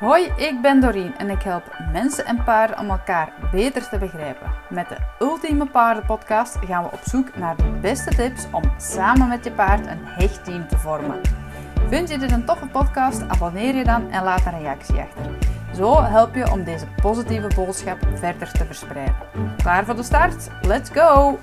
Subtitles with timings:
[0.00, 4.52] Hoi, ik ben Doreen en ik help mensen en paarden om elkaar beter te begrijpen.
[4.70, 9.44] Met de Ultieme Paardenpodcast gaan we op zoek naar de beste tips om samen met
[9.44, 11.20] je paard een hecht team te vormen.
[11.88, 13.22] Vind je dit een toffe podcast?
[13.28, 15.38] Abonneer je dan en laat een reactie achter.
[15.74, 19.16] Zo help je om deze positieve boodschap verder te verspreiden.
[19.56, 20.48] Klaar voor de start?
[20.62, 21.38] Let's go!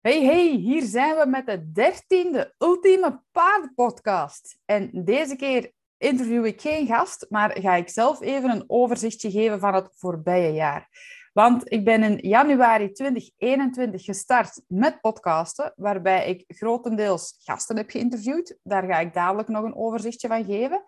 [0.00, 4.58] Hey, hey, hier zijn we met de dertiende Ultieme Paardenpodcast.
[4.64, 9.60] En deze keer interview ik geen gast, maar ga ik zelf even een overzichtje geven
[9.60, 10.88] van het voorbije jaar.
[11.32, 18.58] Want ik ben in januari 2021 gestart met podcasten, waarbij ik grotendeels gasten heb geïnterviewd.
[18.62, 20.84] Daar ga ik dadelijk nog een overzichtje van geven.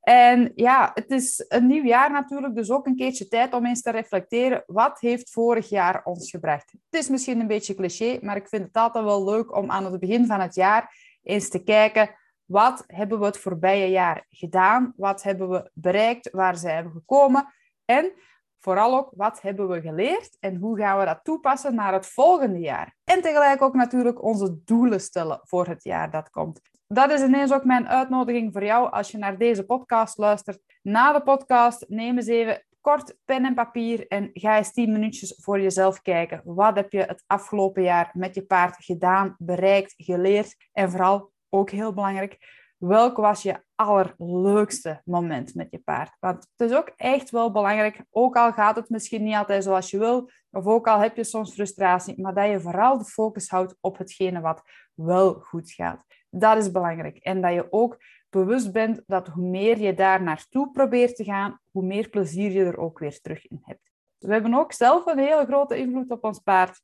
[0.00, 3.82] En ja, het is een nieuw jaar natuurlijk, dus ook een keertje tijd om eens
[3.82, 4.62] te reflecteren.
[4.66, 6.72] Wat heeft vorig jaar ons gebracht?
[6.90, 9.84] Het is misschien een beetje cliché, maar ik vind het altijd wel leuk om aan
[9.84, 12.14] het begin van het jaar eens te kijken
[12.50, 14.92] wat hebben we het voorbije jaar gedaan?
[14.96, 16.30] Wat hebben we bereikt?
[16.30, 17.54] Waar zijn we gekomen?
[17.84, 18.12] En
[18.58, 20.36] vooral ook, wat hebben we geleerd?
[20.40, 22.96] En hoe gaan we dat toepassen naar het volgende jaar?
[23.04, 26.60] En tegelijk ook natuurlijk onze doelen stellen voor het jaar dat komt.
[26.86, 30.58] Dat is ineens ook mijn uitnodiging voor jou als je naar deze podcast luistert.
[30.82, 35.38] Na de podcast neem eens even kort pen en papier en ga eens 10 minuutjes
[35.42, 36.42] voor jezelf kijken.
[36.44, 41.70] Wat heb je het afgelopen jaar met je paard gedaan, bereikt, geleerd en vooral ook
[41.70, 42.58] heel belangrijk.
[42.76, 46.16] Welk was je allerleukste moment met je paard?
[46.20, 49.90] Want het is ook echt wel belangrijk, ook al gaat het misschien niet altijd zoals
[49.90, 53.48] je wil, of ook al heb je soms frustratie, maar dat je vooral de focus
[53.48, 54.62] houdt op hetgene wat
[54.94, 56.04] wel goed gaat.
[56.30, 57.16] Dat is belangrijk.
[57.16, 57.98] En dat je ook
[58.30, 62.64] bewust bent dat hoe meer je daar naartoe probeert te gaan, hoe meer plezier je
[62.64, 63.90] er ook weer terug in hebt.
[64.18, 66.82] We hebben ook zelf een hele grote invloed op ons paard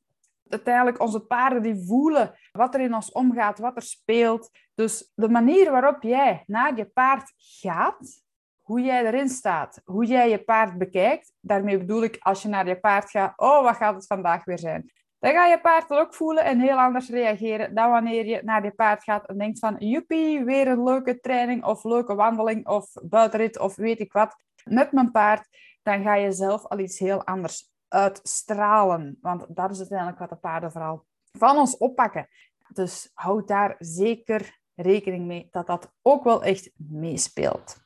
[0.49, 4.49] uiteindelijk onze paarden die voelen wat er in ons omgaat, wat er speelt.
[4.75, 8.21] Dus de manier waarop jij naar je paard gaat,
[8.61, 12.67] hoe jij erin staat, hoe jij je paard bekijkt, daarmee bedoel ik als je naar
[12.67, 14.91] je paard gaat, oh, wat gaat het vandaag weer zijn?
[15.19, 18.71] Dan ga je paard ook voelen en heel anders reageren dan wanneer je naar je
[18.71, 23.59] paard gaat en denkt van, joepie, weer een leuke training of leuke wandeling of buitenrit
[23.59, 25.47] of weet ik wat met mijn paard.
[25.83, 29.17] Dan ga je zelf al iets heel anders uitstralen.
[29.21, 32.27] Want dat is uiteindelijk wat de paarden vooral van ons oppakken.
[32.73, 37.77] Dus houd daar zeker rekening mee dat dat ook wel echt meespeelt.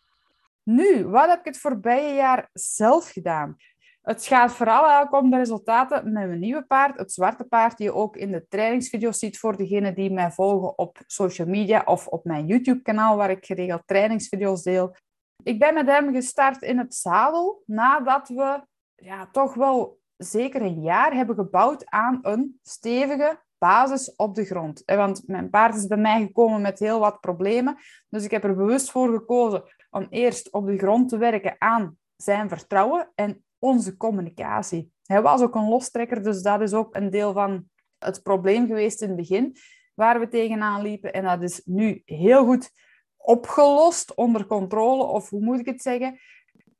[0.63, 3.57] Nu, wat heb ik het voorbije jaar zelf gedaan?
[4.01, 7.85] Het gaat vooral eigenlijk om de resultaten met mijn nieuwe paard, het zwarte paard, die
[7.85, 12.07] je ook in de trainingsvideo's ziet voor degenen die mij volgen op social media of
[12.07, 14.95] op mijn YouTube-kanaal, waar ik geregeld trainingsvideo's deel.
[15.44, 18.62] Ik ben met hem gestart in het zadel nadat we
[19.01, 24.84] ja, toch wel zeker een jaar hebben gebouwd aan een stevige basis op de grond.
[24.85, 27.78] Want mijn paard is bij mij gekomen met heel wat problemen.
[28.09, 31.97] Dus ik heb er bewust voor gekozen om eerst op de grond te werken aan
[32.16, 34.91] zijn vertrouwen en onze communicatie.
[35.06, 39.01] Hij was ook een lostrekker, dus dat is ook een deel van het probleem geweest
[39.01, 39.56] in het begin
[39.94, 41.13] waar we tegenaan liepen.
[41.13, 42.72] En dat is nu heel goed
[43.18, 46.19] opgelost, onder controle, of hoe moet ik het zeggen?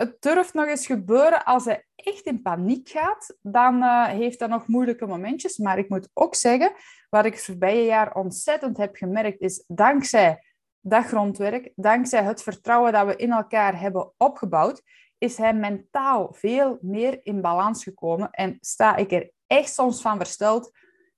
[0.02, 3.36] Het durft nog eens gebeuren als hij echt in paniek gaat.
[3.42, 5.58] Dan uh, heeft hij nog moeilijke momentjes.
[5.58, 6.74] Maar ik moet ook zeggen,
[7.10, 10.44] wat ik het voorbije jaar ontzettend heb gemerkt, is dankzij
[10.80, 14.82] dat grondwerk, dankzij het vertrouwen dat we in elkaar hebben opgebouwd,
[15.18, 18.30] is hij mentaal veel meer in balans gekomen.
[18.32, 20.72] En sta ik er echt soms van versteld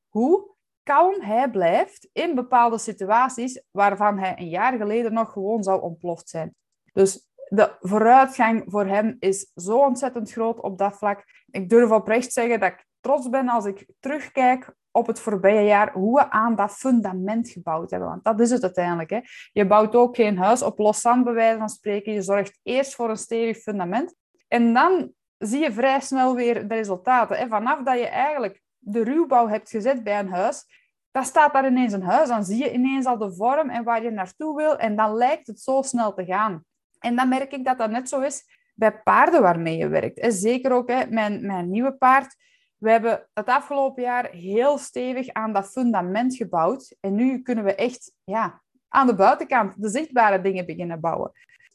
[0.08, 5.82] hoe kalm hij blijft in bepaalde situaties waarvan hij een jaar geleden nog gewoon zou
[5.82, 6.56] ontploft zijn.
[6.94, 11.24] Dus de vooruitgang voor hem is zo ontzettend groot op dat vlak.
[11.52, 15.92] Ik durf oprecht zeggen dat ik trots ben als ik terugkijk op het voorbije jaar,
[15.92, 18.10] hoe we aan dat fundament gebouwd hebben.
[18.10, 19.10] Want dat is het uiteindelijk.
[19.10, 19.20] Hè.
[19.52, 22.14] Je bouwt ook geen huis op los zand, bij wijze van spreken.
[22.14, 24.16] Je zorgt eerst voor een stevig fundament.
[24.48, 27.50] En dan zie je vrij snel weer de resultaten.
[27.50, 30.66] Vanaf dat je eigenlijk de ruwbouw hebt gezet bij een huis,
[31.12, 32.30] dan staat daar ineens een huis.
[32.30, 34.78] Dan zie je ineens al de vorm en waar je naartoe wil.
[34.78, 36.64] En dan lijkt het zo snel te gaan.
[37.04, 38.44] En dan merk ik dat dat net zo is
[38.76, 40.34] bij paarden waarmee je werkt.
[40.34, 42.36] Zeker ook hè, mijn, mijn nieuwe paard.
[42.78, 46.96] We hebben het afgelopen jaar heel stevig aan dat fundament gebouwd.
[47.00, 51.32] En nu kunnen we echt ja, aan de buitenkant de zichtbare dingen beginnen bouwen.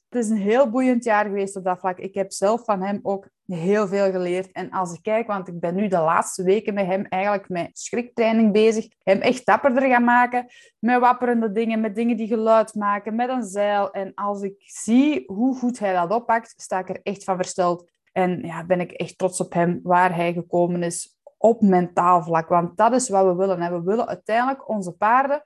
[0.09, 1.99] Het is een heel boeiend jaar geweest op dat vlak.
[1.99, 4.53] Ik heb zelf van hem ook heel veel geleerd.
[4.53, 7.71] En als ik kijk, want ik ben nu de laatste weken met hem eigenlijk met
[7.73, 10.47] schriktraining bezig, hem echt dapperder gaan maken,
[10.79, 13.91] met wapperende dingen, met dingen die geluid maken, met een zeil.
[13.91, 17.91] En als ik zie hoe goed hij dat oppakt, sta ik er echt van versteld.
[18.13, 22.49] En ja, ben ik echt trots op hem, waar hij gekomen is op mentaal vlak.
[22.49, 23.73] Want dat is wat we willen.
[23.73, 25.43] We willen uiteindelijk onze paarden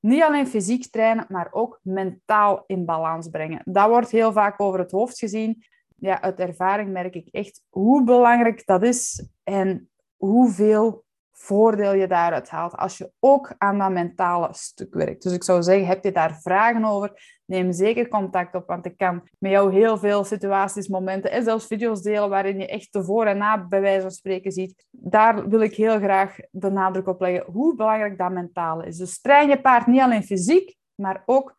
[0.00, 3.60] niet alleen fysiek trainen, maar ook mentaal in balans brengen.
[3.64, 5.64] Dat wordt heel vaak over het hoofd gezien.
[6.00, 12.48] Ja, uit ervaring merk ik echt hoe belangrijk dat is en hoeveel voordeel je daaruit
[12.48, 15.22] haalt als je ook aan dat mentale stuk werkt.
[15.22, 18.96] Dus ik zou zeggen, heb je daar vragen over, neem zeker contact op, want ik
[18.96, 23.26] kan met jou heel veel situaties, momenten en zelfs video's delen waarin je echt voor-
[23.26, 24.86] en na bij wijze van spreken ziet.
[24.90, 28.96] Daar wil ik heel graag de nadruk op leggen hoe belangrijk dat mentale is.
[28.96, 31.56] Dus train je paard niet alleen fysiek, maar ook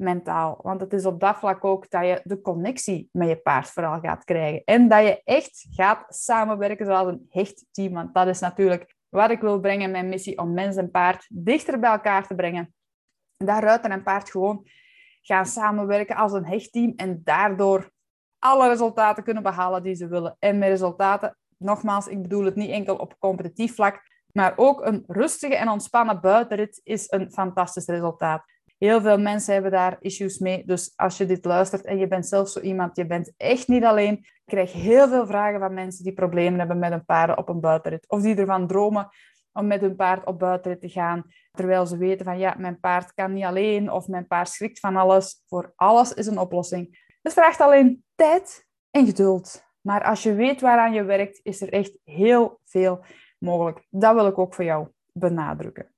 [0.00, 0.58] mentaal.
[0.62, 4.00] Want het is op dat vlak ook dat je de connectie met je paard vooral
[4.00, 4.62] gaat krijgen.
[4.64, 7.92] En dat je echt gaat samenwerken zoals een hecht team.
[7.92, 11.78] Want dat is natuurlijk wat ik wil brengen, mijn missie om mens en paard dichter
[11.78, 12.74] bij elkaar te brengen.
[13.36, 14.66] Dat ruiter en paard gewoon
[15.22, 17.90] gaan samenwerken als een hechtteam en daardoor
[18.38, 20.36] alle resultaten kunnen behalen die ze willen.
[20.38, 25.04] En met resultaten, nogmaals, ik bedoel het niet enkel op competitief vlak, maar ook een
[25.06, 28.44] rustige en ontspannen buitenrit is een fantastisch resultaat.
[28.80, 30.64] Heel veel mensen hebben daar issues mee.
[30.66, 33.84] Dus als je dit luistert en je bent zelf zo iemand, je bent echt niet
[33.84, 34.12] alleen.
[34.14, 37.60] Ik krijg heel veel vragen van mensen die problemen hebben met hun paarden op een
[37.60, 38.08] buitenrit.
[38.08, 39.08] Of die ervan dromen
[39.52, 41.24] om met hun paard op buitenrit te gaan.
[41.52, 44.96] Terwijl ze weten van ja, mijn paard kan niet alleen of mijn paard schrikt van
[44.96, 45.42] alles.
[45.46, 47.14] Voor alles is een oplossing.
[47.22, 49.64] Het vraagt alleen tijd en geduld.
[49.80, 53.04] Maar als je weet waaraan je werkt, is er echt heel veel
[53.38, 53.86] mogelijk.
[53.90, 55.94] Dat wil ik ook voor jou benadrukken.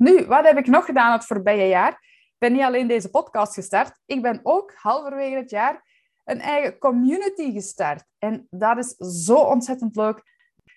[0.00, 1.90] Nu, wat heb ik nog gedaan het voorbije jaar?
[1.92, 5.82] Ik ben niet alleen deze podcast gestart, ik ben ook halverwege het jaar
[6.24, 8.04] een eigen community gestart.
[8.18, 8.94] En dat is
[9.24, 10.22] zo ontzettend leuk.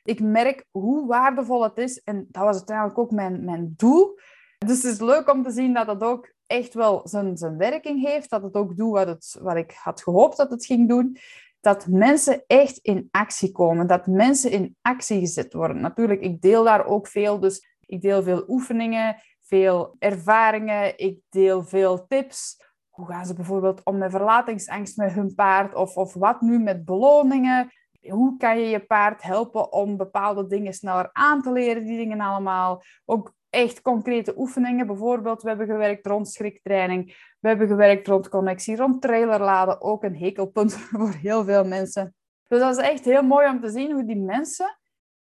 [0.04, 4.20] Ik merk hoe waardevol het is en dat was uiteindelijk ook mijn, mijn doel.
[4.58, 8.02] Dus het is leuk om te zien dat het ook echt wel zijn, zijn werking
[8.02, 11.18] heeft, dat het ook doet wat, het, wat ik had gehoopt dat het ging doen.
[11.60, 15.82] Dat mensen echt in actie komen, dat mensen in actie gezet worden.
[15.82, 20.98] Natuurlijk, ik deel daar ook veel, dus ik deel veel oefeningen, veel ervaringen.
[20.98, 22.62] Ik deel veel tips.
[22.90, 25.76] Hoe gaan ze bijvoorbeeld om met verlatingsangst met hun paard?
[25.76, 27.72] Of, of wat nu met beloningen?
[28.10, 31.86] Hoe kan je je paard helpen om bepaalde dingen sneller aan te leren?
[31.86, 32.84] Die dingen allemaal.
[33.06, 34.88] Ook echt concrete oefeningen.
[34.88, 37.06] Bijvoorbeeld, we hebben gewerkt rond schriktraining.
[37.40, 39.82] We hebben gewerkt rond connectie, rond trailerladen.
[39.82, 42.16] Ook een hekelpunt voor heel veel mensen.
[42.48, 44.78] Dus dat is echt heel mooi om te zien hoe die mensen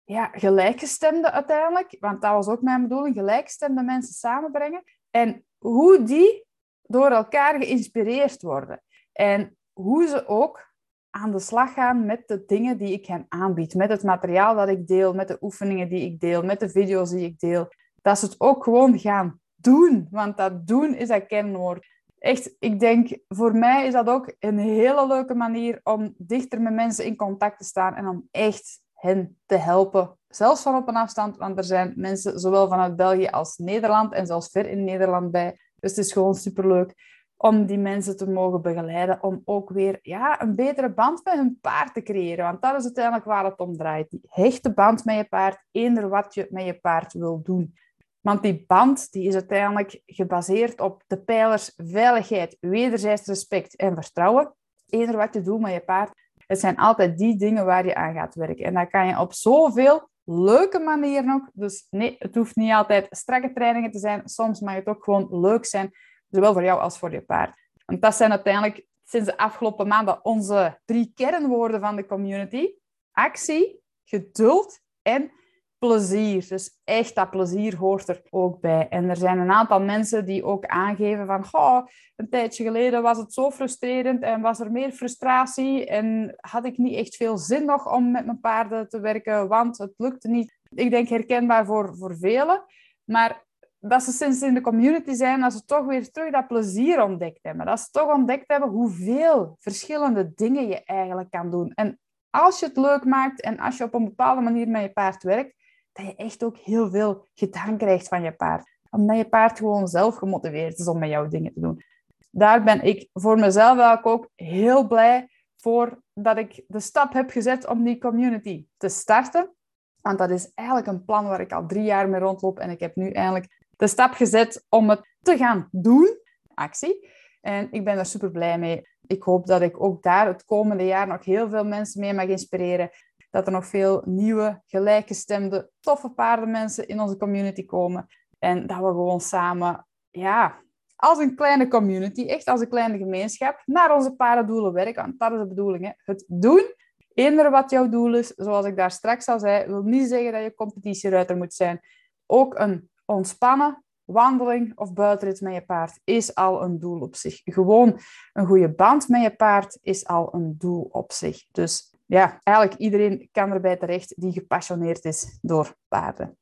[0.08, 4.84] ja, gelijkgestemde uiteindelijk, want dat was ook mijn bedoeling, gelijkgestemde mensen samenbrengen.
[5.10, 6.46] En hoe die
[6.82, 8.84] door elkaar geïnspireerd worden.
[9.12, 10.74] En hoe ze ook
[11.10, 13.76] aan de slag gaan met de dingen die ik hen aanbied.
[13.76, 17.10] Met het materiaal dat ik deel, met de oefeningen die ik deel, met de video's
[17.10, 17.68] die ik deel.
[18.02, 20.08] Dat ze het ook gewoon gaan doen.
[20.12, 21.88] Want dat doen is dat kenwoord.
[22.18, 26.74] Echt, ik denk, voor mij is dat ook een hele leuke manier om dichter met
[26.74, 30.96] mensen in contact te staan en om echt hen te helpen, zelfs van op een
[30.96, 35.32] afstand, want er zijn mensen zowel vanuit België als Nederland en zelfs ver in Nederland
[35.32, 35.60] bij.
[35.80, 36.94] Dus het is gewoon superleuk
[37.38, 41.58] om die mensen te mogen begeleiden, om ook weer ja, een betere band met hun
[41.62, 42.46] paard te creëren.
[42.46, 44.10] Want dat is uiteindelijk waar het om draait.
[44.10, 47.76] Die hechte band met je paard, eender wat je met je paard wil doen.
[48.22, 54.56] Want die band die is uiteindelijk gebaseerd op de pijlers veiligheid, wederzijds respect en vertrouwen.
[54.90, 58.14] Eender wat je doet met je paard, het zijn altijd die dingen waar je aan
[58.14, 58.66] gaat werken.
[58.66, 61.50] En dat kan je op zoveel leuke manieren ook.
[61.54, 64.30] Dus nee, het hoeft niet altijd strakke trainingen te zijn.
[64.30, 65.92] Soms mag het ook gewoon leuk zijn,
[66.30, 67.60] zowel voor jou als voor je paard.
[67.86, 72.72] Want dat zijn uiteindelijk sinds de afgelopen maanden onze drie kernwoorden van de community.
[73.12, 75.32] Actie, geduld en
[75.80, 76.46] plezier.
[76.48, 78.88] Dus echt dat plezier hoort er ook bij.
[78.90, 83.18] En er zijn een aantal mensen die ook aangeven van oh, een tijdje geleden was
[83.18, 87.66] het zo frustrerend en was er meer frustratie en had ik niet echt veel zin
[87.66, 90.58] nog om met mijn paarden te werken, want het lukte niet.
[90.70, 92.64] Ik denk herkenbaar voor, voor velen.
[93.04, 93.46] Maar
[93.80, 97.40] dat ze sinds in de community zijn, dat ze toch weer terug dat plezier ontdekt
[97.42, 97.66] hebben.
[97.66, 101.72] Dat ze toch ontdekt hebben hoeveel verschillende dingen je eigenlijk kan doen.
[101.76, 104.92] En als je het leuk maakt en als je op een bepaalde manier met je
[104.92, 105.56] paard werkt,
[105.98, 108.70] dat je echt ook heel veel gedaan krijgt van je paard.
[108.90, 111.84] Omdat je paard gewoon zelf gemotiveerd is om met jou dingen te doen.
[112.32, 117.68] Daar ben ik voor mezelf ook heel blij voor dat ik de stap heb gezet
[117.68, 119.56] om die community te starten.
[120.02, 122.60] Want dat is eigenlijk een plan waar ik al drie jaar mee rondloop.
[122.60, 126.18] En ik heb nu eindelijk de stap gezet om het te gaan doen.
[126.54, 127.10] Actie.
[127.42, 128.88] En ik ben er super blij mee.
[129.08, 132.28] Ik hoop dat ik ook daar het komende jaar nog heel veel mensen mee mag
[132.28, 132.90] inspireren
[133.30, 138.08] dat er nog veel nieuwe, gelijkgestemde, toffe paardenmensen in onze community komen.
[138.40, 140.62] En dat we gewoon samen, ja,
[140.96, 145.16] als een kleine community, echt als een kleine gemeenschap, naar onze paardendoelen werken.
[145.18, 145.92] Dat is de bedoeling, hè.
[145.96, 146.76] het doen.
[147.14, 150.44] Eender wat jouw doel is, zoals ik daar straks al zei, wil niet zeggen dat
[150.44, 151.80] je competitieruiter moet zijn.
[152.26, 157.42] Ook een ontspannen, wandeling of buitenrit met je paard is al een doel op zich.
[157.44, 158.00] Gewoon
[158.34, 161.46] een goede band met je paard is al een doel op zich.
[161.52, 166.38] Dus ja, eigenlijk iedereen kan erbij terecht die gepassioneerd is door paarden.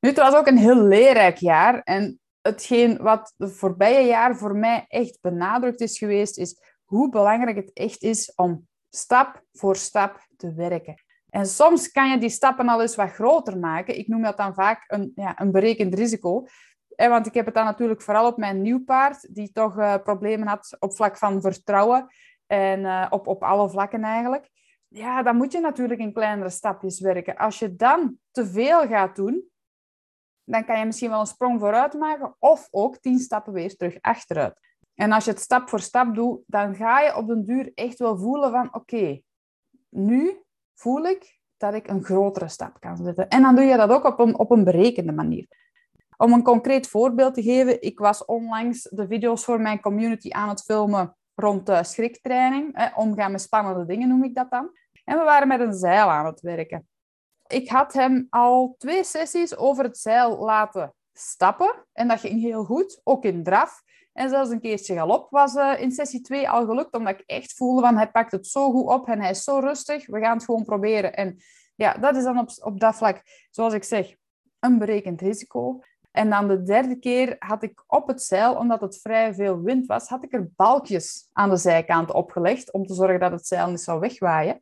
[0.00, 1.80] Nu, het was ook een heel leerrijk jaar.
[1.82, 7.56] En hetgeen wat de voorbije jaar voor mij echt benadrukt is geweest, is hoe belangrijk
[7.56, 10.94] het echt is om stap voor stap te werken.
[11.30, 13.98] En soms kan je die stappen al eens wat groter maken.
[13.98, 16.46] Ik noem dat dan vaak een, ja, een berekend risico.
[16.96, 19.94] En want ik heb het dan natuurlijk vooral op mijn nieuw paard, die toch uh,
[20.02, 22.06] problemen had op vlak van vertrouwen
[22.46, 24.50] en uh, op, op alle vlakken eigenlijk.
[24.96, 27.36] Ja, dan moet je natuurlijk in kleinere stapjes werken.
[27.36, 29.44] Als je dan te veel gaat doen,
[30.44, 33.96] dan kan je misschien wel een sprong vooruit maken of ook tien stappen weer terug
[34.00, 34.60] achteruit.
[34.94, 37.98] En als je het stap voor stap doet, dan ga je op den duur echt
[37.98, 39.20] wel voelen van oké,
[39.88, 40.42] nu
[40.74, 43.28] voel ik dat ik een grotere stap kan zetten.
[43.28, 45.46] En dan doe je dat ook op een, op een berekende manier.
[46.16, 50.48] Om een concreet voorbeeld te geven, ik was onlangs de video's voor mijn community aan
[50.48, 52.92] het filmen rond de schriktraining.
[52.96, 54.70] omgaan met spannende dingen noem ik dat dan.
[55.04, 56.88] En we waren met een zeil aan het werken.
[57.46, 61.86] Ik had hem al twee sessies over het zeil laten stappen.
[61.92, 63.82] En dat ging heel goed, ook in draf.
[64.12, 67.54] En zelfs een keertje galop was uh, in sessie 2 al gelukt, omdat ik echt
[67.54, 70.06] voelde van hij pakt het zo goed op en hij is zo rustig.
[70.06, 71.14] We gaan het gewoon proberen.
[71.14, 71.36] En
[71.74, 74.14] ja, dat is dan op, op dat vlak, zoals ik zeg,
[74.60, 75.80] een berekend risico.
[76.10, 79.86] En dan de derde keer had ik op het zeil, omdat het vrij veel wind
[79.86, 83.70] was, had ik er balkjes aan de zijkant opgelegd om te zorgen dat het zeil
[83.70, 84.60] niet zou wegwaaien.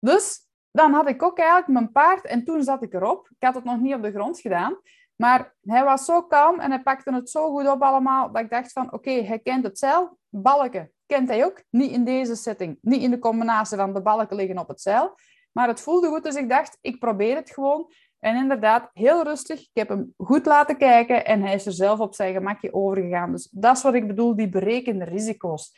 [0.00, 3.28] Dus dan had ik ook eigenlijk mijn paard en toen zat ik erop.
[3.28, 4.78] Ik had het nog niet op de grond gedaan.
[5.16, 8.50] Maar hij was zo kalm en hij pakte het zo goed op allemaal, dat ik
[8.50, 10.18] dacht van, oké, hij kent het zeil.
[10.28, 11.62] Balken kent hij ook.
[11.70, 12.78] Niet in deze setting.
[12.80, 15.14] Niet in de combinatie van de balken liggen op het zeil.
[15.52, 17.92] Maar het voelde goed, dus ik dacht, ik probeer het gewoon.
[18.18, 19.60] En inderdaad, heel rustig.
[19.60, 23.32] Ik heb hem goed laten kijken en hij is er zelf op zijn gemakje overgegaan.
[23.32, 25.72] Dus dat is wat ik bedoel, die berekende risico's.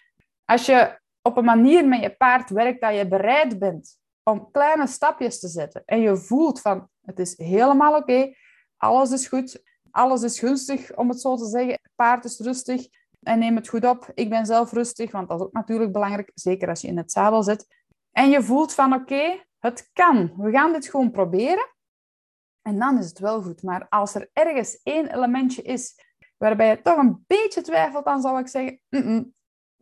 [0.44, 4.86] Als je op een manier met je paard werkt dat je bereid bent om kleine
[4.86, 8.34] stapjes te zetten en je voelt van, het is helemaal oké,
[8.76, 9.62] alles is goed,
[9.92, 11.72] alles is gunstig, om het zo te zeggen.
[11.72, 12.88] Het paard is rustig
[13.20, 14.10] en neem het goed op.
[14.14, 17.12] Ik ben zelf rustig, want dat is ook natuurlijk belangrijk, zeker als je in het
[17.12, 17.66] zadel zit.
[18.12, 20.34] En je voelt van, oké, het kan.
[20.36, 21.70] We gaan dit gewoon proberen.
[22.62, 23.62] En dan is het wel goed.
[23.62, 25.94] Maar als er ergens één elementje is
[26.36, 28.80] waarbij je toch een beetje twijfelt, dan zou ik zeggen,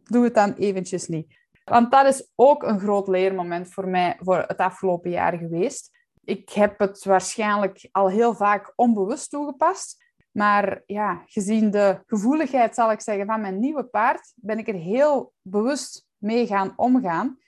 [0.02, 1.38] doe het dan eventjes niet.
[1.64, 5.90] Want dat is ook een groot leermoment voor mij voor het afgelopen jaar geweest.
[6.24, 10.08] Ik heb het waarschijnlijk al heel vaak onbewust toegepast.
[10.30, 14.74] Maar ja, gezien de gevoeligheid, zal ik zeggen, van mijn nieuwe paard, ben ik er
[14.74, 17.38] heel bewust mee gaan omgaan.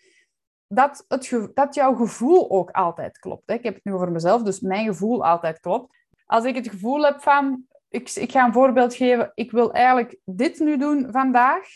[0.67, 3.43] Dat, het dat jouw gevoel ook altijd klopt.
[3.47, 3.55] Hè.
[3.55, 5.97] Ik heb het nu over mezelf, dus mijn gevoel altijd klopt.
[6.27, 10.19] Als ik het gevoel heb van, ik, ik ga een voorbeeld geven, ik wil eigenlijk
[10.25, 11.69] dit nu doen vandaag.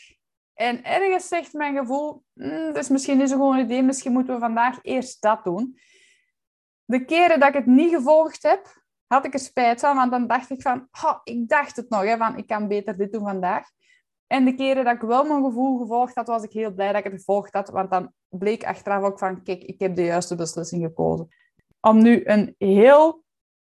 [0.56, 4.40] En ergens zegt mijn gevoel, mm, is misschien niet zo'n goed idee, misschien moeten we
[4.40, 5.76] vandaag eerst dat doen
[6.86, 10.26] de keren dat ik het niet gevolgd heb, had ik er spijt van, want dan
[10.26, 13.24] dacht ik van, oh, ik dacht het nog, hè, van ik kan beter dit doen
[13.24, 13.68] vandaag.
[14.26, 17.04] En de keren dat ik wel mijn gevoel gevolgd had, was ik heel blij dat
[17.04, 20.34] ik het gevolgd had, want dan bleek achteraf ook van, kijk, ik heb de juiste
[20.34, 21.28] beslissing gekozen.
[21.80, 23.24] Om nu een heel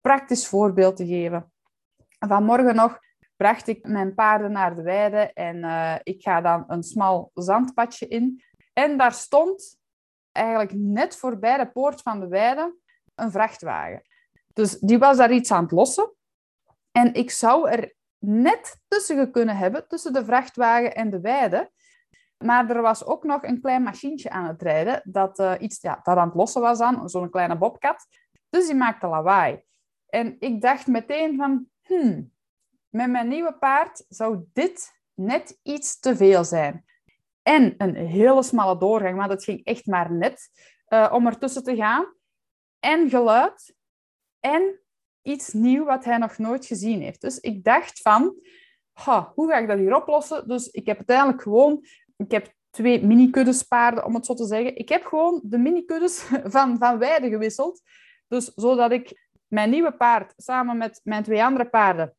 [0.00, 1.52] praktisch voorbeeld te geven.
[2.18, 2.98] Vanmorgen nog
[3.42, 8.08] bracht ik mijn paarden naar de weide en uh, ik ga dan een smal zandpadje
[8.08, 8.42] in.
[8.72, 9.78] En daar stond
[10.32, 12.76] eigenlijk net voorbij de poort van de weide
[13.14, 14.02] een vrachtwagen.
[14.52, 16.12] Dus die was daar iets aan het lossen.
[16.92, 21.70] En ik zou er net tussen kunnen hebben, tussen de vrachtwagen en de weide.
[22.44, 26.00] Maar er was ook nog een klein machientje aan het rijden, dat, uh, iets, ja,
[26.02, 28.06] dat aan het lossen was aan, zo'n kleine bobcat.
[28.48, 29.62] Dus die maakte lawaai.
[30.06, 32.32] En ik dacht meteen van, hmm,
[32.92, 36.84] met mijn nieuwe paard zou dit net iets te veel zijn.
[37.42, 40.50] En een hele smalle doorgang, want het ging echt maar net
[40.88, 42.14] uh, om ertussen te gaan
[42.78, 43.74] en geluid
[44.40, 44.80] en
[45.22, 47.20] iets nieuw wat hij nog nooit gezien heeft.
[47.20, 48.36] Dus ik dacht van,
[49.34, 50.48] hoe ga ik dat hier oplossen?
[50.48, 51.84] Dus ik heb uiteindelijk gewoon,
[52.16, 54.76] ik heb twee mini-kuddes paarden, om het zo te zeggen.
[54.76, 56.22] Ik heb gewoon de mini-kuddes
[56.54, 57.82] van, van weide gewisseld.
[58.28, 62.16] Dus zodat ik mijn nieuwe paard samen met mijn twee andere paarden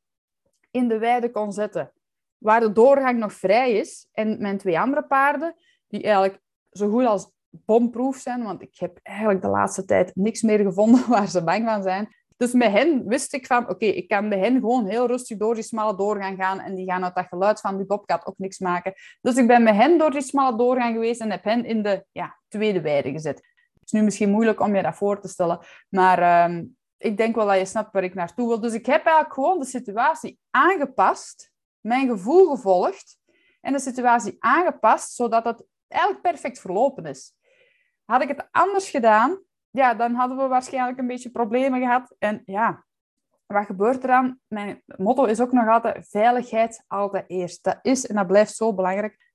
[0.74, 1.92] in de weide kon zetten,
[2.38, 4.08] waar de doorgang nog vrij is.
[4.12, 5.56] En mijn twee andere paarden,
[5.88, 6.40] die eigenlijk
[6.72, 11.10] zo goed als bomproof zijn, want ik heb eigenlijk de laatste tijd niks meer gevonden
[11.10, 12.10] waar ze bang van zijn.
[12.38, 15.54] Dus met hen wist ik van, oké, ik kan met hen gewoon heel rustig door
[15.54, 18.60] die smalle doorgang gaan en die gaan uit dat geluid van die bobcat ook niks
[18.60, 18.94] maken.
[19.22, 22.06] Dus ik ben met hen door die smalle doorgang geweest en heb hen in de
[22.12, 23.36] ja, tweede weide gezet.
[23.74, 26.64] Het is nu misschien moeilijk om je dat voor te stellen, maar ehm,
[27.04, 28.60] ik denk wel dat je snapt waar ik naartoe wil.
[28.60, 33.18] Dus ik heb eigenlijk gewoon de situatie aangepast, mijn gevoel gevolgd
[33.62, 37.34] en de situatie aangepast, zodat het eigenlijk perfect verlopen is.
[38.06, 42.16] Had ik het anders gedaan, ja, dan hadden we waarschijnlijk een beetje problemen gehad.
[42.20, 42.86] En ja,
[43.46, 44.40] wat gebeurt er dan?
[44.48, 47.64] Mijn motto is ook nog altijd veiligheid altijd eerst.
[47.64, 49.32] Dat is en dat blijft zo belangrijk.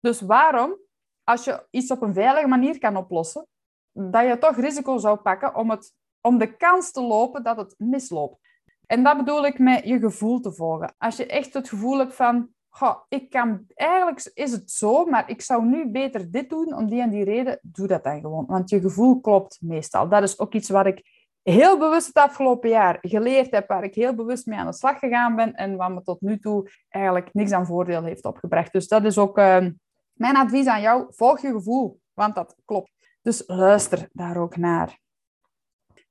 [0.00, 0.78] Dus waarom,
[1.24, 3.46] als je iets op een veilige manier kan oplossen,
[3.92, 7.74] dat je toch risico zou pakken om, het, om de kans te lopen dat het
[7.78, 8.38] misloopt.
[8.86, 10.94] En dat bedoel ik met je gevoel te volgen.
[10.98, 15.30] Als je echt het gevoel hebt van, goh, ik kan, eigenlijk is het zo, maar
[15.30, 18.46] ik zou nu beter dit doen om die en die reden, doe dat dan gewoon.
[18.46, 20.08] Want je gevoel klopt meestal.
[20.08, 21.02] Dat is ook iets wat ik
[21.42, 24.98] heel bewust het afgelopen jaar geleerd heb, waar ik heel bewust mee aan de slag
[24.98, 28.72] gegaan ben en wat me tot nu toe eigenlijk niks aan voordeel heeft opgebracht.
[28.72, 29.66] Dus dat is ook uh,
[30.12, 31.06] mijn advies aan jou.
[31.08, 32.92] Volg je gevoel, want dat klopt.
[33.22, 35.01] Dus luister daar ook naar.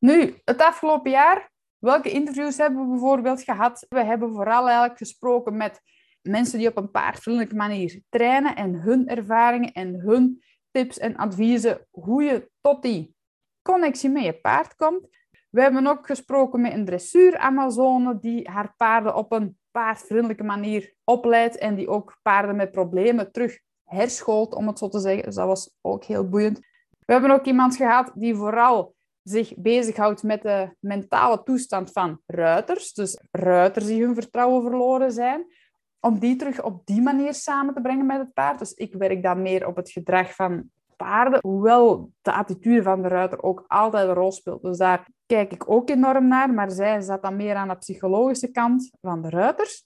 [0.03, 3.85] Nu, het afgelopen jaar, welke interviews hebben we bijvoorbeeld gehad?
[3.89, 5.81] We hebben vooral eigenlijk gesproken met
[6.21, 11.87] mensen die op een paardvriendelijke manier trainen en hun ervaringen en hun tips en adviezen
[11.89, 13.15] hoe je tot die
[13.61, 15.07] connectie met je paard komt.
[15.49, 21.57] We hebben ook gesproken met een dressuur-Amazone die haar paarden op een paardvriendelijke manier opleidt
[21.57, 25.23] en die ook paarden met problemen terug herschoolt, om het zo te zeggen.
[25.23, 26.59] Dus dat was ook heel boeiend.
[27.05, 32.93] We hebben ook iemand gehad die vooral zich bezighoudt met de mentale toestand van ruiters.
[32.93, 35.45] Dus ruiters die hun vertrouwen verloren zijn.
[35.99, 38.59] Om die terug op die manier samen te brengen met het paard.
[38.59, 41.39] Dus ik werk dan meer op het gedrag van paarden.
[41.41, 44.61] Hoewel de attitude van de ruiter ook altijd een rol speelt.
[44.61, 46.53] Dus daar kijk ik ook enorm naar.
[46.53, 49.85] Maar zij zat dan meer aan de psychologische kant van de ruiters.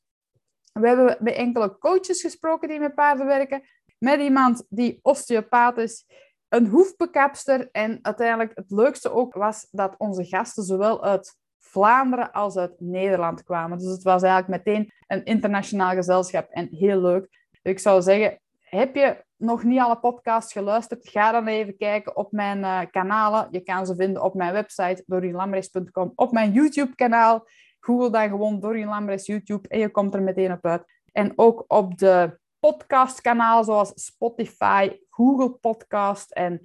[0.74, 3.64] We hebben met enkele coaches gesproken die met paarden werken.
[3.98, 6.06] Met iemand die osteopaat is
[6.50, 7.70] een hoefbekapster.
[7.72, 13.44] En uiteindelijk het leukste ook was dat onze gasten zowel uit Vlaanderen als uit Nederland
[13.44, 13.78] kwamen.
[13.78, 17.28] Dus het was eigenlijk meteen een internationaal gezelschap en heel leuk.
[17.62, 21.10] Ik zou zeggen, heb je nog niet alle podcasts geluisterd?
[21.10, 23.48] Ga dan even kijken op mijn uh, kanalen.
[23.52, 27.48] Je kan ze vinden op mijn website dorienlamres.com, op mijn YouTube-kanaal.
[27.80, 30.84] Google dan gewoon Dorien Lamres YouTube en je komt er meteen op uit.
[31.12, 36.62] En ook op de podcastkanalen zoals Spotify, Google Podcast en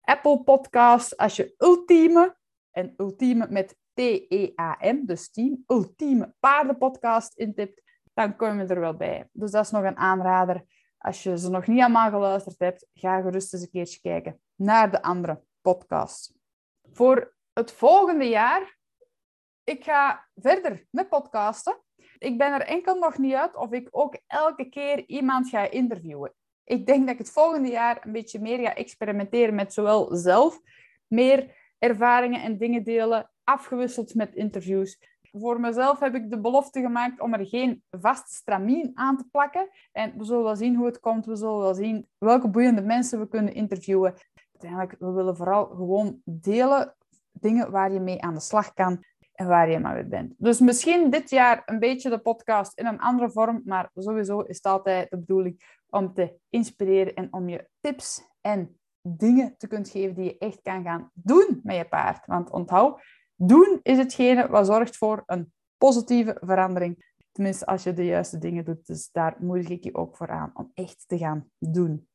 [0.00, 1.16] Apple Podcast.
[1.16, 2.36] Als je ultieme,
[2.70, 7.82] en ultieme met T-E-A-M, dus team, ultieme paardenpodcast intipt,
[8.14, 9.28] dan kom je er wel bij.
[9.32, 10.64] Dus dat is nog een aanrader.
[10.98, 14.90] Als je ze nog niet allemaal geluisterd hebt, ga gerust eens een keertje kijken naar
[14.90, 16.34] de andere podcasts.
[16.92, 18.78] Voor het volgende jaar,
[19.64, 21.82] ik ga verder met podcasten.
[22.18, 26.32] Ik ben er enkel nog niet uit of ik ook elke keer iemand ga interviewen.
[26.68, 30.60] Ik denk dat ik het volgende jaar een beetje meer ga experimenteren met zowel zelf
[31.06, 34.98] meer ervaringen en dingen delen, afgewisseld met interviews.
[35.32, 39.68] Voor mezelf heb ik de belofte gemaakt om er geen vast stramien aan te plakken.
[39.92, 41.26] En we zullen wel zien hoe het komt.
[41.26, 44.14] We zullen wel zien welke boeiende mensen we kunnen interviewen.
[44.52, 46.96] Uiteindelijk, we willen vooral gewoon delen
[47.32, 49.04] dingen waar je mee aan de slag kan
[49.38, 50.34] en waar je maar weer bent.
[50.36, 54.56] Dus misschien dit jaar een beetje de podcast in een andere vorm, maar sowieso is
[54.56, 59.90] het altijd de bedoeling om te inspireren en om je tips en dingen te kunnen
[59.90, 62.26] geven die je echt kan gaan doen met je paard.
[62.26, 63.02] Want onthoud,
[63.34, 67.16] doen is hetgene wat zorgt voor een positieve verandering.
[67.32, 68.86] Tenminste, als je de juiste dingen doet.
[68.86, 72.08] Dus daar moedig ik je ook voor aan om echt te gaan doen.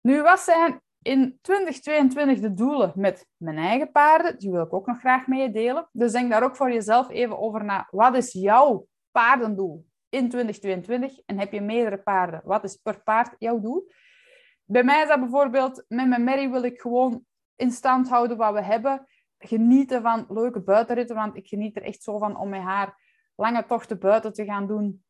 [0.00, 4.38] Nu, wat zijn in 2022 de doelen met mijn eigen paarden?
[4.38, 5.88] Die wil ik ook nog graag met je delen.
[5.92, 7.88] Dus denk daar ook voor jezelf even over na.
[7.90, 11.20] Wat is jouw paardendoel in 2022?
[11.26, 12.40] En heb je meerdere paarden?
[12.44, 13.90] Wat is per paard jouw doel?
[14.64, 17.24] Bij mij is dat bijvoorbeeld, met mijn Mary wil ik gewoon
[17.56, 19.06] in stand houden wat we hebben
[19.38, 22.98] genieten van leuke buitenritten, want ik geniet er echt zo van om met haar
[23.34, 25.04] lange tochten buiten te gaan doen.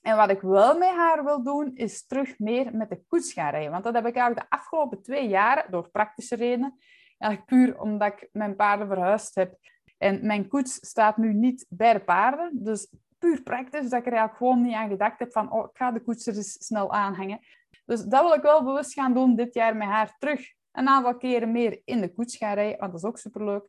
[0.00, 3.50] En wat ik wel met haar wil doen, is terug meer met de koets gaan
[3.50, 3.70] rijden.
[3.70, 6.78] Want dat heb ik eigenlijk de afgelopen twee jaren, door praktische redenen,
[7.18, 9.58] eigenlijk puur omdat ik mijn paarden verhuisd heb.
[9.98, 12.50] En mijn koets staat nu niet bij de paarden.
[12.52, 15.76] Dus puur praktisch, dat ik er eigenlijk gewoon niet aan gedacht heb van, oh, ik
[15.76, 17.40] ga de koets er eens snel aanhangen.
[17.84, 21.16] Dus dat wil ik wel bewust gaan doen dit jaar met haar terug een aantal
[21.16, 23.64] keren meer in de koets gaan rijden, want dat is ook superleuk.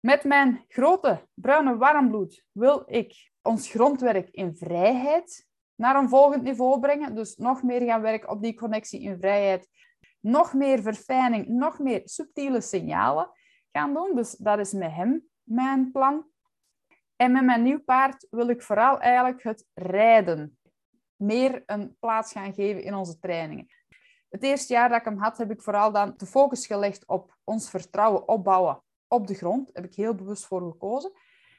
[0.00, 6.80] Met mijn grote bruine warmbloed wil ik ons grondwerk in vrijheid naar een volgend niveau
[6.80, 7.14] brengen.
[7.14, 9.68] Dus nog meer gaan werken op die connectie in vrijheid.
[10.20, 13.30] Nog meer verfijning, nog meer subtiele signalen
[13.72, 14.14] gaan doen.
[14.14, 16.28] Dus dat is met hem mijn plan.
[17.16, 20.58] En met mijn nieuw paard wil ik vooral eigenlijk het rijden
[21.16, 23.66] meer een plaats gaan geven in onze trainingen.
[24.28, 27.36] Het eerste jaar dat ik hem had, heb ik vooral dan de focus gelegd op
[27.44, 29.66] ons vertrouwen opbouwen op de grond.
[29.66, 31.12] Daar heb ik heel bewust voor gekozen.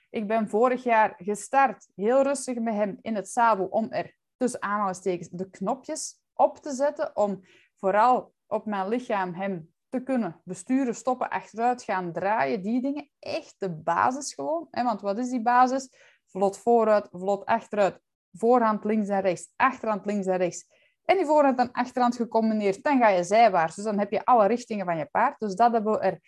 [0.10, 4.62] Ik ben vorig jaar gestart, heel rustig met hem in het zadel, om er tussen
[4.62, 7.16] aanhalingstekens de knopjes op te zetten.
[7.16, 7.42] Om
[7.76, 12.62] vooral op mijn lichaam hem te kunnen besturen, stoppen, achteruit gaan, draaien.
[12.62, 14.68] Die dingen, echt de basis gewoon.
[14.72, 15.90] Want wat is die basis?
[16.26, 18.00] Vlot vooruit, vlot achteruit.
[18.34, 20.66] Voorhand links en rechts, achterhand links en rechts.
[21.06, 23.76] En die voorhand en achterhand gecombineerd, dan ga je zijwaarts.
[23.76, 25.40] Dus dan heb je alle richtingen van je paard.
[25.40, 26.20] Dus dat hebben we er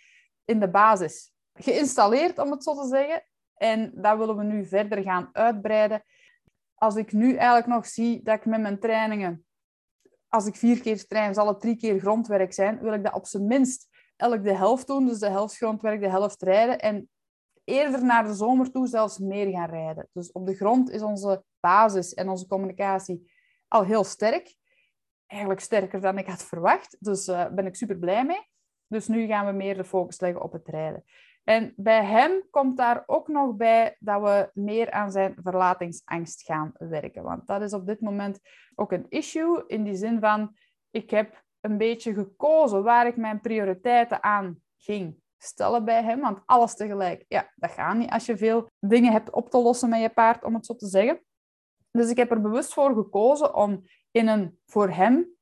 [0.46, 3.26] in de basis geïnstalleerd, om het zo te zeggen.
[3.54, 6.04] En dat willen we nu verder gaan uitbreiden.
[6.76, 9.46] Als ik nu eigenlijk nog zie dat ik met mijn trainingen,
[10.28, 13.26] als ik vier keer train, zal het drie keer grondwerk zijn, wil ik dat op
[13.26, 15.06] zijn minst elk de helft doen.
[15.06, 16.80] Dus de helft grondwerk, de helft rijden.
[16.80, 17.10] En
[17.64, 20.10] eerder naar de zomer toe zelfs meer gaan rijden.
[20.12, 23.32] Dus op de grond is onze basis en onze communicatie
[23.68, 24.56] al heel sterk.
[25.26, 26.98] Eigenlijk sterker dan ik had verwacht.
[27.00, 28.50] Dus daar uh, ben ik super blij mee.
[28.88, 31.04] Dus nu gaan we meer de focus leggen op het rijden.
[31.44, 36.72] En bij hem komt daar ook nog bij dat we meer aan zijn verlatingsangst gaan
[36.78, 37.24] werken.
[37.24, 38.40] Want dat is op dit moment
[38.76, 40.56] ook een issue in die zin van,
[40.92, 46.20] ik heb een beetje gekozen waar ik mijn prioriteiten aan ging stellen bij hem.
[46.20, 49.90] Want alles tegelijk, ja, dat gaat niet als je veel dingen hebt op te lossen
[49.90, 51.24] met je paard, om het zo te zeggen.
[51.92, 55.33] Dus ik heb er bewust voor gekozen om in een voor hem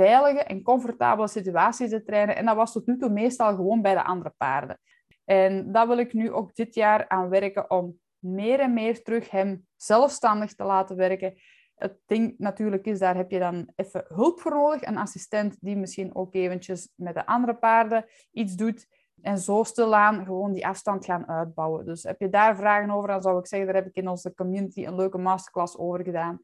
[0.00, 2.36] veilige en comfortabele situatie te trainen.
[2.36, 4.78] En dat was tot nu toe meestal gewoon bij de andere paarden.
[5.24, 9.30] En dat wil ik nu ook dit jaar aan werken om meer en meer terug
[9.30, 11.34] hem zelfstandig te laten werken.
[11.74, 14.82] Het ding natuurlijk is, daar heb je dan even hulp voor nodig.
[14.82, 18.86] Een assistent die misschien ook eventjes met de andere paarden iets doet.
[19.22, 21.84] En zo stilaan gewoon die afstand gaan uitbouwen.
[21.84, 24.34] Dus heb je daar vragen over, dan zou ik zeggen, daar heb ik in onze
[24.34, 26.40] community een leuke masterclass over gedaan.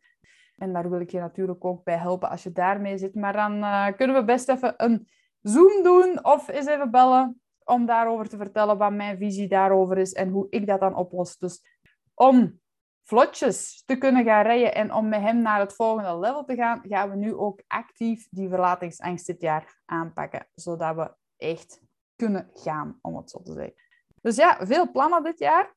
[0.57, 3.15] En daar wil ik je natuurlijk ook bij helpen als je daarmee zit.
[3.15, 5.09] Maar dan uh, kunnen we best even een
[5.43, 10.13] Zoom doen of eens even bellen om daarover te vertellen wat mijn visie daarover is
[10.13, 11.39] en hoe ik dat dan oplos.
[11.39, 11.81] Dus
[12.15, 12.61] om
[13.03, 16.81] vlotjes te kunnen gaan rijden en om met hem naar het volgende level te gaan,
[16.89, 21.83] gaan we nu ook actief die verlatingsangst dit jaar aanpakken, zodat we echt
[22.17, 23.75] kunnen gaan, om het zo te zeggen.
[24.23, 25.75] Dus ja, veel plannen dit jaar.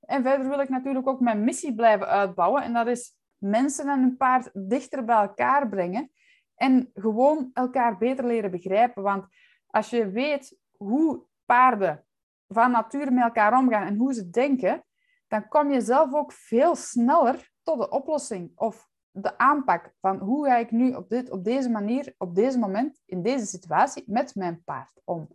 [0.00, 2.62] En verder wil ik natuurlijk ook mijn missie blijven uitbouwen.
[2.62, 6.10] En dat is mensen en hun paard dichter bij elkaar brengen.
[6.54, 9.02] En gewoon elkaar beter leren begrijpen.
[9.02, 9.26] Want
[9.66, 12.04] als je weet hoe paarden
[12.48, 14.84] van nature met elkaar omgaan en hoe ze denken,
[15.28, 20.46] dan kom je zelf ook veel sneller tot de oplossing of de aanpak van hoe
[20.46, 24.34] ga ik nu op, dit, op deze manier, op deze moment, in deze situatie met
[24.34, 25.28] mijn paard om.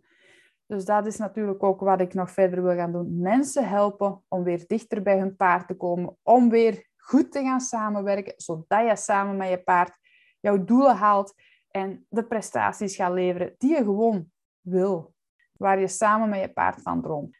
[0.66, 3.20] Dus dat is natuurlijk ook wat ik nog verder wil gaan doen.
[3.20, 7.60] Mensen helpen om weer dichter bij hun paard te komen, om weer goed te gaan
[7.60, 9.98] samenwerken, zodat je samen met je paard
[10.40, 11.34] jouw doelen haalt
[11.70, 15.14] en de prestaties gaat leveren die je gewoon wil
[15.52, 17.36] waar je samen met je paard van droomt.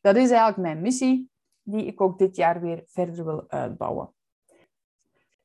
[0.00, 1.30] Dat is eigenlijk mijn missie,
[1.62, 4.14] die ik ook dit jaar weer verder wil uitbouwen.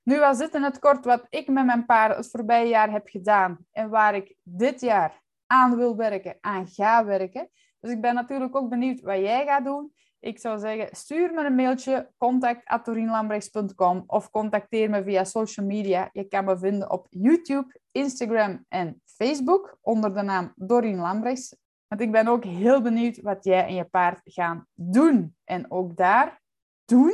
[0.03, 3.07] Nu was dit in het kort wat ik met mijn paarden het voorbije jaar heb
[3.07, 7.49] gedaan en waar ik dit jaar aan wil werken, aan ga werken.
[7.79, 9.93] Dus ik ben natuurlijk ook benieuwd wat jij gaat doen.
[10.19, 16.09] Ik zou zeggen, stuur me een mailtje, contact.torinlambrechts.com of contacteer me via social media.
[16.11, 21.55] Je kan me vinden op YouTube, Instagram en Facebook onder de naam Dorien Lambrechts.
[21.87, 25.35] Want ik ben ook heel benieuwd wat jij en je paard gaan doen.
[25.43, 26.41] En ook daar,
[26.85, 27.13] doen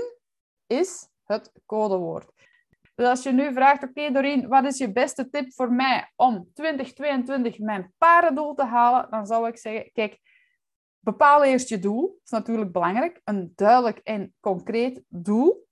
[0.68, 2.32] is het codewoord.
[2.96, 6.50] Dus als je nu vraagt, oké okay, wat is je beste tip voor mij om
[6.54, 9.08] 2022 mijn paardendoel te halen?
[9.10, 10.20] Dan zou ik zeggen, kijk,
[11.04, 12.08] bepaal eerst je doel.
[12.08, 13.22] Dat is natuurlijk belangrijk.
[13.24, 15.68] Een duidelijk en concreet doel.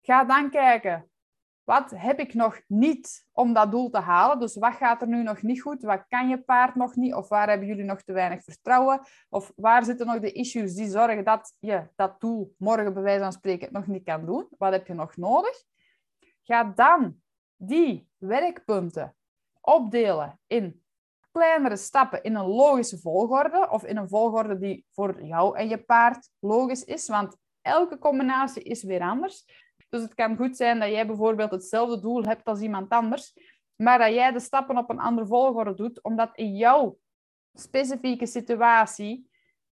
[0.00, 1.10] Ga dan kijken,
[1.64, 4.38] wat heb ik nog niet om dat doel te halen?
[4.38, 5.82] Dus wat gaat er nu nog niet goed?
[5.82, 7.14] Wat kan je paard nog niet?
[7.14, 9.00] Of waar hebben jullie nog te weinig vertrouwen?
[9.28, 13.22] Of waar zitten nog de issues die zorgen dat je dat doel morgen bij wijze
[13.22, 14.46] van spreken nog niet kan doen?
[14.58, 15.64] Wat heb je nog nodig?
[16.42, 17.22] Ga dan
[17.56, 19.16] die werkpunten
[19.60, 20.83] opdelen in
[21.34, 25.78] kleinere stappen in een logische volgorde of in een volgorde die voor jou en je
[25.78, 29.44] paard logisch is, want elke combinatie is weer anders.
[29.88, 33.32] Dus het kan goed zijn dat jij bijvoorbeeld hetzelfde doel hebt als iemand anders,
[33.76, 36.98] maar dat jij de stappen op een andere volgorde doet, omdat in jouw
[37.54, 39.30] specifieke situatie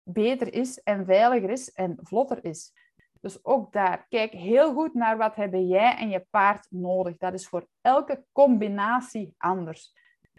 [0.03, 2.73] beter is en veiliger is en vlotter is.
[3.21, 7.17] Dus ook daar, kijk heel goed naar wat hebben jij en je paard nodig.
[7.17, 9.93] Dat is voor elke combinatie anders.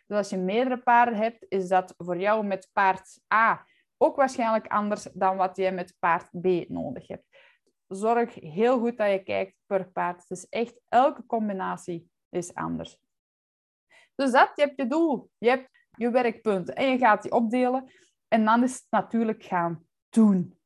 [0.09, 3.67] Dus als je meerdere paarden hebt, is dat voor jou met paard A
[3.97, 7.27] ook waarschijnlijk anders dan wat je met paard B nodig hebt
[7.89, 10.29] zorg heel goed dat je kijkt per paard.
[10.29, 12.99] Dus echt elke combinatie is anders.
[14.15, 17.93] Dus dat, je hebt je doel, je hebt je werkpunten en je gaat die opdelen.
[18.29, 20.59] En dan is het natuurlijk gaan doen.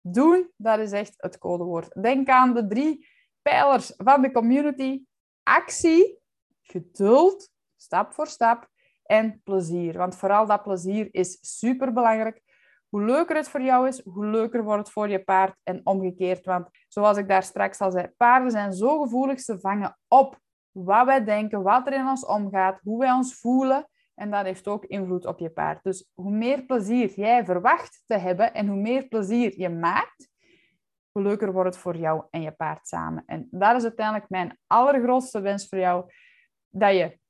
[0.00, 2.02] Doen, dat is echt het codewoord.
[2.02, 3.08] Denk aan de drie
[3.42, 5.04] pijlers van de community.
[5.42, 6.18] Actie,
[6.62, 8.70] geduld, stap voor stap
[9.12, 9.98] en plezier.
[9.98, 12.40] Want vooral dat plezier is super belangrijk.
[12.88, 16.46] Hoe leuker het voor jou is, hoe leuker wordt het voor je paard en omgekeerd.
[16.46, 20.38] Want zoals ik daar straks al zei, paarden zijn zo gevoelig, ze vangen op
[20.70, 23.88] wat wij denken, wat er in ons omgaat, hoe wij ons voelen.
[24.14, 25.82] En dat heeft ook invloed op je paard.
[25.82, 30.28] Dus hoe meer plezier jij verwacht te hebben en hoe meer plezier je maakt,
[31.10, 33.22] hoe leuker wordt het voor jou en je paard samen.
[33.26, 36.12] En dat is uiteindelijk mijn allergrootste wens voor jou.
[36.68, 37.20] Dat je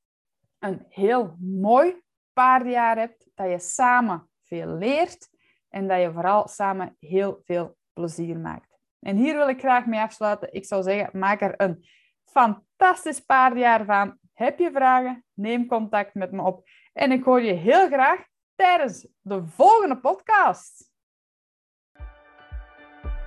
[0.63, 5.29] een heel mooi paardenjaar hebt, dat je samen veel leert
[5.69, 8.79] en dat je vooral samen heel veel plezier maakt.
[8.99, 10.53] En hier wil ik graag mee afsluiten.
[10.53, 11.87] Ik zou zeggen, maak er een
[12.25, 14.19] fantastisch paardenjaar van.
[14.33, 15.25] Heb je vragen?
[15.33, 16.69] Neem contact met me op.
[16.93, 20.92] En ik hoor je heel graag tijdens de volgende podcast.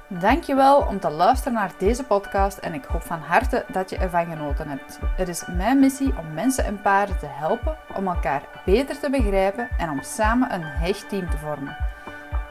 [0.08, 4.26] Dankjewel om te luisteren naar deze podcast en ik hoop van harte dat je ervan
[4.26, 5.00] genoten hebt.
[5.16, 9.70] Het is mijn missie om mensen en paarden te helpen om elkaar beter te begrijpen
[9.78, 11.78] en om samen een hecht team te vormen.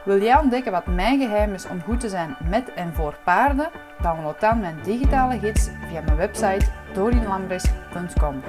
[0.05, 3.69] Wil jij ontdekken wat mijn geheim is om goed te zijn met en voor paarden?
[4.01, 8.43] Download dan mijn digitale gids via mijn website dorinlambres.com.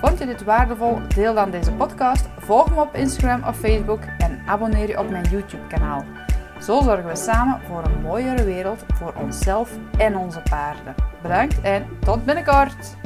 [0.00, 1.00] Vond je dit waardevol?
[1.14, 5.24] Deel dan deze podcast, volg me op Instagram of Facebook en abonneer je op mijn
[5.24, 6.04] YouTube kanaal.
[6.60, 10.94] Zo zorgen we samen voor een mooiere wereld voor onszelf en onze paarden.
[11.22, 12.96] Bedankt en tot binnenkort!